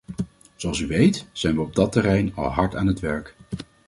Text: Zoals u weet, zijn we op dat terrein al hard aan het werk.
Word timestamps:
Zoals 0.55 0.79
u 0.79 0.87
weet, 0.87 1.25
zijn 1.31 1.55
we 1.55 1.61
op 1.61 1.75
dat 1.75 1.91
terrein 1.91 2.31
al 2.35 2.47
hard 2.49 2.75
aan 2.75 2.87
het 2.87 2.99
werk. 2.99 3.35